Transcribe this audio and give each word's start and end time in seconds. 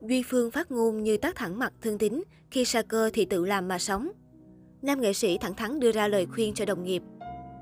Duy 0.00 0.22
Phương 0.22 0.50
phát 0.50 0.70
ngôn 0.70 1.02
như 1.02 1.16
tác 1.16 1.36
thẳng 1.36 1.58
mặt 1.58 1.72
thương 1.82 1.98
tín, 1.98 2.22
khi 2.50 2.64
sa 2.64 2.82
cơ 2.82 3.10
thì 3.12 3.24
tự 3.24 3.44
làm 3.44 3.68
mà 3.68 3.78
sống. 3.78 4.08
Nam 4.82 5.00
nghệ 5.00 5.12
sĩ 5.12 5.38
thẳng 5.38 5.54
thắn 5.54 5.80
đưa 5.80 5.92
ra 5.92 6.08
lời 6.08 6.26
khuyên 6.26 6.54
cho 6.54 6.64
đồng 6.64 6.84
nghiệp. 6.84 7.02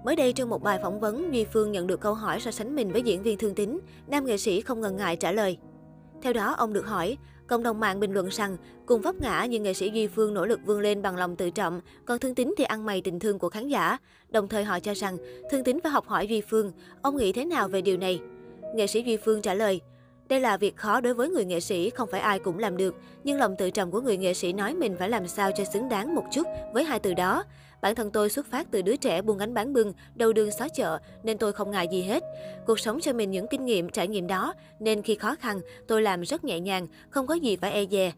Mới 0.04 0.16
đây 0.16 0.32
trong 0.32 0.48
một 0.48 0.62
bài 0.62 0.78
phỏng 0.82 1.00
vấn, 1.00 1.34
Duy 1.34 1.44
Phương 1.44 1.72
nhận 1.72 1.86
được 1.86 2.00
câu 2.00 2.14
hỏi 2.14 2.40
so 2.40 2.50
sánh 2.50 2.76
mình 2.76 2.92
với 2.92 3.02
diễn 3.02 3.22
viên 3.22 3.38
Thương 3.38 3.54
Tín. 3.54 3.78
Nam 4.06 4.24
nghệ 4.24 4.36
sĩ 4.36 4.60
không 4.60 4.80
ngần 4.80 4.96
ngại 4.96 5.16
trả 5.16 5.32
lời. 5.32 5.58
Theo 6.22 6.32
đó, 6.32 6.54
ông 6.58 6.72
được 6.72 6.86
hỏi, 6.86 7.16
cộng 7.46 7.62
đồng 7.62 7.80
mạng 7.80 8.00
bình 8.00 8.12
luận 8.12 8.28
rằng 8.28 8.56
cùng 8.86 9.02
vấp 9.02 9.20
ngã 9.20 9.46
nhưng 9.50 9.62
nghệ 9.62 9.74
sĩ 9.74 9.90
Duy 9.90 10.06
Phương 10.06 10.34
nỗ 10.34 10.46
lực 10.46 10.60
vươn 10.66 10.80
lên 10.80 11.02
bằng 11.02 11.16
lòng 11.16 11.36
tự 11.36 11.50
trọng, 11.50 11.80
còn 12.04 12.18
Thương 12.18 12.34
Tín 12.34 12.54
thì 12.58 12.64
ăn 12.64 12.86
mày 12.86 13.00
tình 13.00 13.18
thương 13.18 13.38
của 13.38 13.48
khán 13.48 13.68
giả. 13.68 13.98
Đồng 14.28 14.48
thời 14.48 14.64
họ 14.64 14.80
cho 14.80 14.94
rằng 14.94 15.16
Thương 15.50 15.64
Tín 15.64 15.78
phải 15.82 15.92
học 15.92 16.06
hỏi 16.06 16.26
Duy 16.26 16.40
Phương. 16.40 16.72
Ông 17.02 17.16
nghĩ 17.16 17.32
thế 17.32 17.44
nào 17.44 17.68
về 17.68 17.80
điều 17.80 17.96
này? 17.96 18.20
Nghệ 18.74 18.86
sĩ 18.86 19.02
Duy 19.02 19.16
Phương 19.16 19.42
trả 19.42 19.54
lời, 19.54 19.80
đây 20.28 20.40
là 20.40 20.56
việc 20.56 20.76
khó 20.76 21.00
đối 21.00 21.14
với 21.14 21.28
người 21.28 21.44
nghệ 21.44 21.60
sĩ, 21.60 21.90
không 21.90 22.08
phải 22.12 22.20
ai 22.20 22.38
cũng 22.38 22.58
làm 22.58 22.76
được. 22.76 22.94
Nhưng 23.24 23.38
lòng 23.38 23.54
tự 23.58 23.70
trọng 23.70 23.90
của 23.90 24.00
người 24.00 24.16
nghệ 24.16 24.34
sĩ 24.34 24.52
nói 24.52 24.74
mình 24.74 24.96
phải 24.98 25.08
làm 25.08 25.28
sao 25.28 25.50
cho 25.56 25.64
xứng 25.64 25.88
đáng 25.88 26.14
một 26.14 26.24
chút 26.32 26.46
với 26.72 26.84
hai 26.84 26.98
từ 26.98 27.14
đó. 27.14 27.44
Bản 27.82 27.94
thân 27.94 28.10
tôi 28.10 28.30
xuất 28.30 28.46
phát 28.50 28.66
từ 28.70 28.82
đứa 28.82 28.96
trẻ 28.96 29.22
buôn 29.22 29.38
gánh 29.38 29.54
bán 29.54 29.72
bưng, 29.72 29.92
đầu 30.14 30.32
đường 30.32 30.50
xó 30.50 30.68
chợ, 30.68 30.98
nên 31.22 31.38
tôi 31.38 31.52
không 31.52 31.70
ngại 31.70 31.88
gì 31.92 32.02
hết. 32.02 32.22
Cuộc 32.66 32.80
sống 32.80 33.00
cho 33.00 33.12
mình 33.12 33.30
những 33.30 33.46
kinh 33.50 33.64
nghiệm, 33.64 33.88
trải 33.88 34.08
nghiệm 34.08 34.26
đó, 34.26 34.54
nên 34.80 35.02
khi 35.02 35.14
khó 35.14 35.34
khăn, 35.40 35.60
tôi 35.86 36.02
làm 36.02 36.22
rất 36.22 36.44
nhẹ 36.44 36.60
nhàng, 36.60 36.86
không 37.10 37.26
có 37.26 37.34
gì 37.34 37.56
phải 37.56 37.72
e 37.72 37.84
dè. 37.90 38.12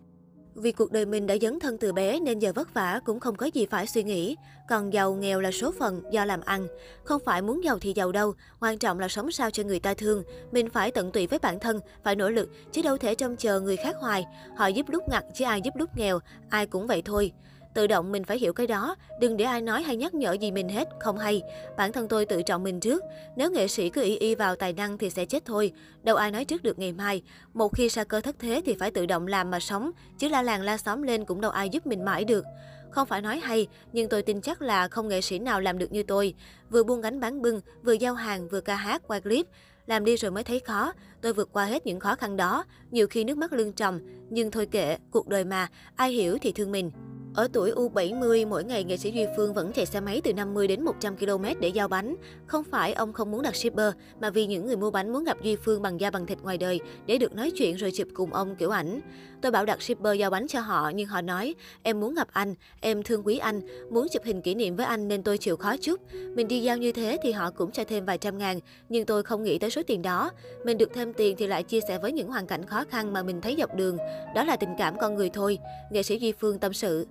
Vì 0.60 0.72
cuộc 0.72 0.92
đời 0.92 1.06
mình 1.06 1.26
đã 1.26 1.36
dấn 1.40 1.60
thân 1.60 1.78
từ 1.78 1.92
bé 1.92 2.20
nên 2.20 2.38
giờ 2.38 2.52
vất 2.54 2.74
vả 2.74 3.00
cũng 3.04 3.20
không 3.20 3.36
có 3.36 3.46
gì 3.46 3.66
phải 3.66 3.86
suy 3.86 4.02
nghĩ. 4.02 4.36
Còn 4.68 4.92
giàu 4.92 5.14
nghèo 5.14 5.40
là 5.40 5.50
số 5.50 5.72
phận 5.78 6.02
do 6.12 6.24
làm 6.24 6.40
ăn. 6.40 6.66
Không 7.04 7.22
phải 7.24 7.42
muốn 7.42 7.64
giàu 7.64 7.78
thì 7.80 7.92
giàu 7.96 8.12
đâu, 8.12 8.34
quan 8.60 8.78
trọng 8.78 8.98
là 8.98 9.08
sống 9.08 9.30
sao 9.30 9.50
cho 9.50 9.62
người 9.62 9.80
ta 9.80 9.94
thương. 9.94 10.22
Mình 10.52 10.70
phải 10.70 10.90
tận 10.90 11.12
tụy 11.12 11.26
với 11.26 11.38
bản 11.38 11.60
thân, 11.60 11.80
phải 12.04 12.16
nỗ 12.16 12.30
lực, 12.30 12.48
chứ 12.72 12.82
đâu 12.82 12.96
thể 12.96 13.14
trông 13.14 13.36
chờ 13.36 13.60
người 13.60 13.76
khác 13.76 13.96
hoài. 14.00 14.24
Họ 14.56 14.66
giúp 14.66 14.88
lúc 14.88 15.02
ngặt 15.10 15.24
chứ 15.34 15.44
ai 15.44 15.60
giúp 15.60 15.76
lúc 15.76 15.90
nghèo, 15.96 16.18
ai 16.48 16.66
cũng 16.66 16.86
vậy 16.86 17.02
thôi. 17.04 17.32
Tự 17.78 17.86
động 17.86 18.12
mình 18.12 18.24
phải 18.24 18.38
hiểu 18.38 18.52
cái 18.52 18.66
đó, 18.66 18.96
đừng 19.20 19.36
để 19.36 19.44
ai 19.44 19.62
nói 19.62 19.82
hay 19.82 19.96
nhắc 19.96 20.14
nhở 20.14 20.32
gì 20.32 20.50
mình 20.50 20.68
hết, 20.68 20.88
không 21.00 21.18
hay. 21.18 21.42
Bản 21.76 21.92
thân 21.92 22.08
tôi 22.08 22.24
tự 22.24 22.42
trọng 22.42 22.62
mình 22.62 22.80
trước, 22.80 23.02
nếu 23.36 23.50
nghệ 23.50 23.68
sĩ 23.68 23.90
cứ 23.90 24.02
y 24.02 24.16
y 24.16 24.34
vào 24.34 24.56
tài 24.56 24.72
năng 24.72 24.98
thì 24.98 25.10
sẽ 25.10 25.24
chết 25.24 25.44
thôi. 25.44 25.72
Đâu 26.02 26.16
ai 26.16 26.30
nói 26.30 26.44
trước 26.44 26.62
được 26.62 26.78
ngày 26.78 26.92
mai. 26.92 27.22
Một 27.54 27.76
khi 27.76 27.88
sa 27.88 28.04
cơ 28.04 28.20
thất 28.20 28.36
thế 28.38 28.62
thì 28.66 28.74
phải 28.74 28.90
tự 28.90 29.06
động 29.06 29.26
làm 29.26 29.50
mà 29.50 29.60
sống, 29.60 29.90
chứ 30.18 30.28
la 30.28 30.42
làng 30.42 30.62
la 30.62 30.76
xóm 30.78 31.02
lên 31.02 31.24
cũng 31.24 31.40
đâu 31.40 31.50
ai 31.50 31.68
giúp 31.68 31.86
mình 31.86 32.04
mãi 32.04 32.24
được. 32.24 32.44
Không 32.90 33.06
phải 33.06 33.22
nói 33.22 33.38
hay, 33.38 33.66
nhưng 33.92 34.08
tôi 34.08 34.22
tin 34.22 34.40
chắc 34.40 34.62
là 34.62 34.88
không 34.88 35.08
nghệ 35.08 35.20
sĩ 35.20 35.38
nào 35.38 35.60
làm 35.60 35.78
được 35.78 35.92
như 35.92 36.02
tôi. 36.02 36.34
Vừa 36.70 36.82
buông 36.82 37.00
gánh 37.00 37.20
bán 37.20 37.42
bưng, 37.42 37.60
vừa 37.82 37.92
giao 37.92 38.14
hàng, 38.14 38.48
vừa 38.48 38.60
ca 38.60 38.74
hát, 38.74 39.02
quay 39.06 39.20
clip. 39.20 39.46
Làm 39.86 40.04
đi 40.04 40.16
rồi 40.16 40.30
mới 40.30 40.44
thấy 40.44 40.60
khó, 40.60 40.92
tôi 41.20 41.32
vượt 41.32 41.48
qua 41.52 41.64
hết 41.64 41.86
những 41.86 42.00
khó 42.00 42.14
khăn 42.14 42.36
đó, 42.36 42.64
nhiều 42.90 43.06
khi 43.06 43.24
nước 43.24 43.38
mắt 43.38 43.52
lưng 43.52 43.72
tròng. 43.72 44.00
Nhưng 44.30 44.50
thôi 44.50 44.66
kệ, 44.70 44.96
cuộc 45.10 45.28
đời 45.28 45.44
mà, 45.44 45.68
ai 45.96 46.12
hiểu 46.12 46.38
thì 46.42 46.52
thương 46.52 46.72
mình. 46.72 46.90
Ở 47.39 47.48
tuổi 47.53 47.70
U70, 47.70 48.48
mỗi 48.48 48.64
ngày 48.64 48.84
nghệ 48.84 48.97
sĩ 48.97 49.11
Duy 49.11 49.27
Phương 49.36 49.55
vẫn 49.55 49.72
chạy 49.72 49.86
xe 49.86 50.00
máy 50.00 50.20
từ 50.25 50.33
50 50.33 50.69
đến 50.69 50.84
100 50.84 51.17
km 51.17 51.45
để 51.61 51.69
giao 51.69 51.89
bánh. 51.89 52.17
Không 52.47 52.64
phải 52.64 52.92
ông 52.92 53.12
không 53.12 53.30
muốn 53.30 53.42
đặt 53.42 53.56
shipper, 53.56 53.92
mà 54.20 54.30
vì 54.30 54.47
những 54.47 54.67
người 54.67 54.77
mua 54.77 54.91
bánh 54.91 55.12
muốn 55.12 55.25
gặp 55.25 55.42
Duy 55.42 55.56
Phương 55.56 55.83
bằng 55.83 56.00
da 56.00 56.11
bằng 56.11 56.27
thịt 56.27 56.39
ngoài 56.42 56.58
đời 56.58 56.80
để 57.06 57.19
được 57.19 57.34
nói 57.34 57.50
chuyện 57.50 57.77
rồi 57.77 57.91
chụp 57.91 58.08
cùng 58.14 58.33
ông 58.33 58.56
kiểu 58.56 58.70
ảnh. 58.70 59.00
Tôi 59.42 59.53
bảo 59.53 59.67
đặt 59.67 59.83
shipper 59.83 60.19
giao 60.19 60.30
bánh 60.30 60.48
cho 60.48 60.61
họ, 60.61 60.91
nhưng 60.95 61.08
họ 61.08 61.20
nói, 61.20 61.55
em 61.83 62.00
muốn 62.00 62.14
gặp 62.14 62.28
anh, 62.33 62.55
em 62.80 63.03
thương 63.03 63.22
quý 63.27 63.39
anh, 63.39 63.61
muốn 63.91 64.06
chụp 64.12 64.23
hình 64.25 64.42
kỷ 64.42 64.55
niệm 64.55 64.77
với 64.77 64.86
anh 64.86 65.08
nên 65.08 65.23
tôi 65.23 65.39
chịu 65.39 65.56
khó 65.56 65.77
chút. 65.77 66.00
Mình 66.34 66.48
đi 66.48 66.62
giao 66.62 66.77
như 66.77 66.92
thế 66.92 67.19
thì 67.23 67.33
họ 67.33 67.50
cũng 67.50 67.70
cho 67.70 67.84
thêm 67.84 68.05
vài 68.05 68.19
trăm 68.19 68.39
ngàn, 68.39 68.61
nhưng 68.89 69.06
tôi 69.06 69.23
không 69.23 69.42
nghĩ 69.42 69.58
tới 69.58 69.70
số 69.70 69.83
tiền 69.86 70.02
đó. 70.02 70.30
Mình 70.64 70.78
được 70.78 70.91
thêm 70.95 71.12
tiền 71.12 71.36
thì 71.39 71.47
lại 71.47 71.62
chia 71.62 71.80
sẻ 71.89 71.98
với 71.98 72.12
những 72.12 72.28
hoàn 72.28 72.47
cảnh 72.47 72.67
khó 72.67 72.84
khăn 72.91 73.12
mà 73.12 73.23
mình 73.23 73.41
thấy 73.41 73.56
dọc 73.58 73.75
đường. 73.75 73.97
Đó 74.34 74.45
là 74.45 74.56
tình 74.56 74.75
cảm 74.78 74.98
con 74.98 75.14
người 75.14 75.30
thôi, 75.30 75.58
nghệ 75.91 76.02
sĩ 76.02 76.19
Duy 76.19 76.33
Phương 76.33 76.58
tâm 76.58 76.73
sự. 76.73 77.06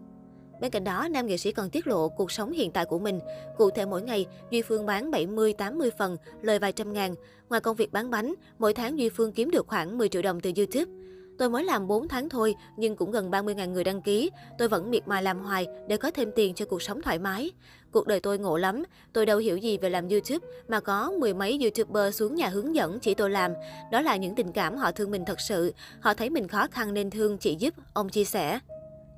Bên 0.62 0.72
cạnh 0.72 0.84
đó, 0.84 1.08
nam 1.12 1.28
nghệ 1.28 1.38
sĩ 1.38 1.52
còn 1.52 1.70
tiết 1.70 1.88
lộ 1.88 2.10
cuộc 2.10 2.32
sống 2.32 2.52
hiện 2.52 2.72
tại 2.72 2.86
của 2.86 3.00
mình. 3.00 3.20
Cụ 3.58 3.70
thể 3.70 3.86
mỗi 3.86 4.02
ngày, 4.02 4.26
Duy 4.52 4.62
Phương 4.62 4.86
bán 4.86 5.12
70-80 5.12 5.90
phần, 5.98 6.18
lời 6.42 6.60
vài 6.60 6.72
trăm 6.72 6.94
ngàn. 6.94 7.16
Ngoài 7.50 7.62
công 7.62 7.76
việc 7.76 7.92
bán 7.92 8.10
bánh, 8.10 8.34
mỗi 8.60 8.74
tháng 8.74 9.00
Duy 9.00 9.10
Phương 9.10 9.32
kiếm 9.32 9.52
được 9.52 9.68
khoảng 9.68 9.98
10 9.98 10.10
triệu 10.10 10.22
đồng 10.22 10.40
từ 10.40 10.52
YouTube. 10.58 10.92
Tôi 11.38 11.50
mới 11.50 11.64
làm 11.64 11.88
4 11.88 12.08
tháng 12.08 12.30
thôi, 12.30 12.56
nhưng 12.78 12.96
cũng 12.96 13.12
gần 13.12 13.32
30.000 13.32 13.72
người 13.72 13.84
đăng 13.84 14.02
ký. 14.02 14.30
Tôi 14.58 14.68
vẫn 14.68 14.92
miệt 14.92 15.08
mài 15.08 15.24
làm 15.24 15.40
hoài 15.40 15.68
để 15.88 15.98
có 15.98 16.12
thêm 16.12 16.32
tiền 16.36 16.54
cho 16.54 16.66
cuộc 16.66 16.82
sống 16.82 17.02
thoải 17.02 17.20
mái. 17.20 17.52
Cuộc 17.92 18.08
đời 18.08 18.20
tôi 18.20 18.40
ngộ 18.40 18.58
lắm. 18.58 18.84
Tôi 19.14 19.26
đâu 19.26 19.38
hiểu 19.38 19.58
gì 19.58 19.78
về 19.78 19.90
làm 19.90 20.10
YouTube, 20.10 20.48
mà 20.68 20.80
có 20.80 21.12
mười 21.20 21.34
mấy 21.34 21.60
YouTuber 21.62 22.16
xuống 22.16 22.36
nhà 22.36 22.48
hướng 22.48 22.76
dẫn 22.76 23.00
chỉ 23.00 23.14
tôi 23.14 23.30
làm. 23.30 23.52
Đó 23.92 24.02
là 24.02 24.16
những 24.16 24.36
tình 24.36 24.52
cảm 24.52 24.76
họ 24.76 24.92
thương 24.92 25.12
mình 25.12 25.26
thật 25.26 25.40
sự. 25.40 25.74
Họ 26.00 26.14
thấy 26.14 26.30
mình 26.30 26.48
khó 26.48 26.68
khăn 26.72 26.94
nên 26.94 27.10
thương 27.10 27.38
chỉ 27.38 27.56
giúp, 27.56 27.74
ông 27.94 28.10
chia 28.10 28.26
sẻ. 28.26 28.60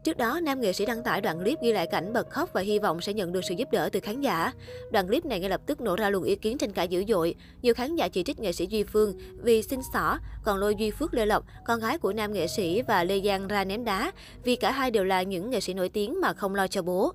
Trước 0.04 0.18
đó, 0.18 0.40
nam 0.44 0.62
nghệ 0.62 0.74
sĩ 0.74 0.86
đăng 0.86 1.04
tải 1.04 1.22
đoạn 1.22 1.40
clip 1.40 1.58
ghi 1.62 1.72
lại 1.72 1.88
cảnh 1.88 2.14
bật 2.14 2.30
khóc 2.30 2.50
và 2.54 2.62
hy 2.62 2.80
vọng 2.80 3.02
sẽ 3.02 3.14
nhận 3.14 3.32
được 3.32 3.42
sự 3.44 3.56
giúp 3.56 3.68
đỡ 3.72 3.90
từ 3.92 4.00
khán 4.00 4.22
giả. 4.22 4.52
Đoạn 4.92 5.08
clip 5.08 5.26
này 5.26 5.40
ngay 5.40 5.50
lập 5.50 5.62
tức 5.66 5.82
nổ 5.82 5.96
ra 5.96 6.10
luồng 6.10 6.24
ý 6.24 6.36
kiến 6.36 6.58
tranh 6.58 6.72
cãi 6.72 6.88
dữ 6.88 7.04
dội. 7.08 7.36
Nhiều 7.62 7.74
khán 7.74 7.96
giả 7.96 8.08
chỉ 8.08 8.24
trích 8.24 8.40
nghệ 8.40 8.52
sĩ 8.52 8.68
Duy 8.68 8.84
Phương 8.84 9.14
vì 9.42 9.62
xin 9.62 9.80
xỏ, 9.94 10.18
còn 10.44 10.58
lôi 10.58 10.76
Duy 10.76 10.92
Phước 10.92 11.14
Lê 11.14 11.26
Lộc, 11.26 11.46
con 11.66 11.80
gái 11.80 11.98
của 11.98 12.14
nam 12.14 12.34
nghệ 12.34 12.48
sĩ 12.48 12.82
và 12.82 13.04
Lê 13.04 13.22
Giang 13.22 13.48
ra 13.48 13.64
ném 13.64 13.84
đá, 13.84 14.12
vì 14.44 14.56
cả 14.56 14.72
hai 14.72 14.92
đều 14.92 15.04
là 15.04 15.22
những 15.22 15.50
nghệ 15.50 15.60
sĩ 15.60 15.74
nổi 15.74 15.90
tiếng 15.90 16.22
mà 16.22 16.34
không 16.34 16.56
lo 16.56 16.68
cho 16.68 16.82
bố. 16.82 17.14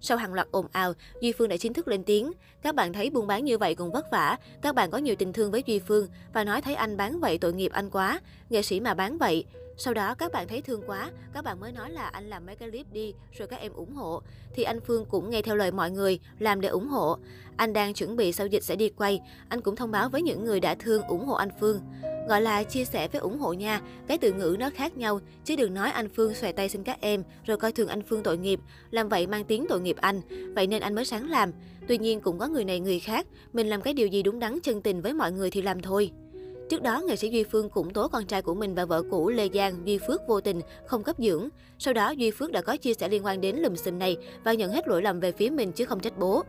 Sau 0.00 0.18
hàng 0.18 0.34
loạt 0.34 0.48
ồn 0.50 0.66
ào, 0.72 0.92
Duy 1.20 1.32
Phương 1.32 1.48
đã 1.48 1.56
chính 1.56 1.72
thức 1.72 1.88
lên 1.88 2.04
tiếng. 2.04 2.32
Các 2.62 2.74
bạn 2.74 2.92
thấy 2.92 3.10
buôn 3.10 3.26
bán 3.26 3.44
như 3.44 3.58
vậy 3.58 3.74
cũng 3.74 3.92
vất 3.92 4.10
vả. 4.10 4.36
Các 4.62 4.74
bạn 4.74 4.90
có 4.90 4.98
nhiều 4.98 5.16
tình 5.18 5.32
thương 5.32 5.50
với 5.50 5.62
Duy 5.66 5.78
Phương 5.78 6.08
và 6.32 6.44
nói 6.44 6.62
thấy 6.62 6.74
anh 6.74 6.96
bán 6.96 7.20
vậy 7.20 7.38
tội 7.38 7.52
nghiệp 7.52 7.72
anh 7.72 7.90
quá. 7.90 8.20
Nghệ 8.50 8.62
sĩ 8.62 8.80
mà 8.80 8.94
bán 8.94 9.18
vậy. 9.18 9.44
Sau 9.76 9.94
đó 9.94 10.14
các 10.14 10.32
bạn 10.32 10.48
thấy 10.48 10.62
thương 10.62 10.82
quá, 10.86 11.10
các 11.32 11.44
bạn 11.44 11.60
mới 11.60 11.72
nói 11.72 11.90
là 11.90 12.02
anh 12.02 12.24
làm 12.24 12.46
mấy 12.46 12.56
cái 12.56 12.70
clip 12.70 12.92
đi, 12.92 13.14
rồi 13.38 13.48
các 13.48 13.60
em 13.60 13.72
ủng 13.72 13.94
hộ. 13.94 14.22
Thì 14.54 14.62
anh 14.62 14.80
Phương 14.80 15.04
cũng 15.04 15.30
nghe 15.30 15.42
theo 15.42 15.56
lời 15.56 15.70
mọi 15.70 15.90
người, 15.90 16.18
làm 16.38 16.60
để 16.60 16.68
ủng 16.68 16.88
hộ. 16.88 17.18
Anh 17.56 17.72
đang 17.72 17.94
chuẩn 17.94 18.16
bị 18.16 18.32
sau 18.32 18.46
dịch 18.46 18.64
sẽ 18.64 18.76
đi 18.76 18.88
quay, 18.88 19.20
anh 19.48 19.60
cũng 19.60 19.76
thông 19.76 19.90
báo 19.90 20.08
với 20.08 20.22
những 20.22 20.44
người 20.44 20.60
đã 20.60 20.74
thương 20.74 21.02
ủng 21.02 21.26
hộ 21.26 21.34
anh 21.34 21.48
Phương. 21.60 21.80
Gọi 22.28 22.40
là 22.40 22.62
chia 22.62 22.84
sẻ 22.84 23.08
với 23.08 23.20
ủng 23.20 23.38
hộ 23.38 23.52
nha, 23.52 23.80
cái 24.06 24.18
từ 24.18 24.32
ngữ 24.32 24.56
nó 24.58 24.70
khác 24.70 24.96
nhau, 24.96 25.20
chứ 25.44 25.56
đừng 25.56 25.74
nói 25.74 25.90
anh 25.90 26.08
Phương 26.08 26.34
xòe 26.34 26.52
tay 26.52 26.68
xin 26.68 26.82
các 26.82 27.00
em, 27.00 27.22
rồi 27.44 27.56
coi 27.56 27.72
thường 27.72 27.88
anh 27.88 28.02
Phương 28.02 28.22
tội 28.22 28.38
nghiệp, 28.38 28.60
làm 28.90 29.08
vậy 29.08 29.26
mang 29.26 29.44
tiếng 29.44 29.66
tội 29.68 29.80
nghiệp 29.80 29.96
anh, 30.00 30.20
vậy 30.54 30.66
nên 30.66 30.82
anh 30.82 30.94
mới 30.94 31.04
sáng 31.04 31.30
làm. 31.30 31.52
Tuy 31.88 31.98
nhiên 31.98 32.20
cũng 32.20 32.38
có 32.38 32.48
người 32.48 32.64
này 32.64 32.80
người 32.80 33.00
khác, 33.00 33.26
mình 33.52 33.68
làm 33.68 33.82
cái 33.82 33.94
điều 33.94 34.06
gì 34.06 34.22
đúng 34.22 34.38
đắn 34.38 34.58
chân 34.62 34.82
tình 34.82 35.02
với 35.02 35.12
mọi 35.12 35.32
người 35.32 35.50
thì 35.50 35.62
làm 35.62 35.82
thôi. 35.82 36.10
Trước 36.68 36.82
đó, 36.82 37.00
nghệ 37.06 37.16
sĩ 37.16 37.30
Duy 37.30 37.44
Phương 37.44 37.70
cũng 37.70 37.92
tố 37.92 38.08
con 38.08 38.26
trai 38.26 38.42
của 38.42 38.54
mình 38.54 38.74
và 38.74 38.84
vợ 38.84 39.02
cũ 39.10 39.28
Lê 39.28 39.48
Giang, 39.54 39.86
Duy 39.86 39.98
Phước 39.98 40.20
vô 40.28 40.40
tình, 40.40 40.60
không 40.86 41.02
cấp 41.02 41.16
dưỡng. 41.18 41.48
Sau 41.78 41.94
đó, 41.94 42.10
Duy 42.10 42.30
Phước 42.30 42.52
đã 42.52 42.62
có 42.62 42.76
chia 42.76 42.94
sẻ 42.94 43.08
liên 43.08 43.24
quan 43.24 43.40
đến 43.40 43.56
lùm 43.56 43.74
xùm 43.74 43.98
này 43.98 44.16
và 44.44 44.52
nhận 44.52 44.72
hết 44.72 44.88
lỗi 44.88 45.02
lầm 45.02 45.20
về 45.20 45.32
phía 45.32 45.50
mình 45.50 45.72
chứ 45.72 45.84
không 45.84 46.00
trách 46.00 46.18
bố. 46.18 46.42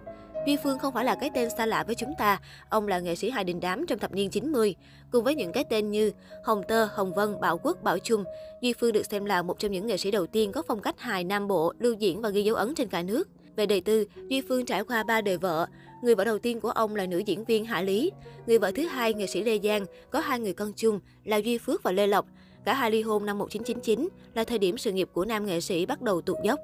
Duy 0.48 0.58
Phương 0.64 0.80
không 0.80 0.94
phải 0.94 1.06
là 1.06 1.16
cái 1.16 1.30
tên 1.34 1.50
xa 1.58 1.66
lạ 1.66 1.84
với 1.84 1.96
chúng 1.96 2.14
ta, 2.18 2.40
ông 2.70 2.88
là 2.88 3.00
nghệ 3.00 3.16
sĩ 3.16 3.30
hài 3.30 3.44
đình 3.44 3.60
đám 3.60 3.86
trong 3.86 4.00
thập 4.00 4.14
niên 4.14 4.30
90. 4.30 4.76
Cùng 5.12 5.24
với 5.24 5.36
những 5.36 5.52
cái 5.52 5.64
tên 5.70 5.92
như 5.92 6.12
Hồng 6.44 6.64
Tơ, 6.68 6.86
Hồng 6.86 7.14
Vân, 7.14 7.40
Bảo 7.42 7.58
Quốc, 7.58 7.84
Bảo 7.84 8.00
Trung, 8.00 8.24
Duy 8.62 8.74
Phương 8.74 8.94
được 8.94 9.06
xem 9.06 9.26
là 9.26 9.42
một 9.42 9.60
trong 9.60 9.72
những 9.72 9.88
nghệ 9.88 9.98
sĩ 9.98 10.12
đầu 10.12 10.28
tiên 10.28 10.52
có 10.52 10.62
phong 10.68 10.82
cách 10.82 11.00
hài 11.00 11.24
nam 11.24 11.48
bộ, 11.48 11.74
lưu 11.80 11.94
diễn 11.94 12.22
và 12.22 12.30
ghi 12.30 12.44
dấu 12.44 12.56
ấn 12.56 12.76
trên 12.76 12.88
cả 12.88 13.02
nước. 13.02 13.28
Về 13.56 13.66
đời 13.66 13.82
tư, 13.82 14.06
Duy 14.28 14.42
Phương 14.42 14.66
trải 14.66 14.84
qua 14.84 15.04
ba 15.04 15.22
đời 15.22 15.38
vợ. 15.38 15.68
Người 16.04 16.16
vợ 16.16 16.24
đầu 16.24 16.40
tiên 16.40 16.60
của 16.60 16.70
ông 16.70 16.96
là 16.96 17.06
nữ 17.06 17.18
diễn 17.18 17.46
viên 17.46 17.66
Hạ 17.66 17.82
Lý. 17.82 18.12
Người 18.48 18.58
vợ 18.58 18.72
thứ 18.76 18.84
hai, 18.84 19.14
nghệ 19.14 19.28
sĩ 19.28 19.44
Lê 19.44 19.60
Giang, 19.64 19.86
có 20.10 20.20
hai 20.20 20.40
người 20.40 20.54
con 20.54 20.74
chung 20.76 21.00
là 21.24 21.38
Duy 21.38 21.58
Phước 21.58 21.84
và 21.84 21.92
Lê 21.92 22.08
Lộc. 22.08 22.26
Cả 22.66 22.74
hai 22.74 22.92
ly 22.92 23.02
hôn 23.02 23.26
năm 23.26 23.38
1999 23.38 24.10
là 24.34 24.44
thời 24.44 24.60
điểm 24.60 24.78
sự 24.78 24.92
nghiệp 24.92 25.10
của 25.14 25.26
nam 25.26 25.46
nghệ 25.46 25.62
sĩ 25.62 25.86
bắt 25.86 26.02
đầu 26.02 26.22
tụt 26.22 26.38
dốc. 26.44 26.60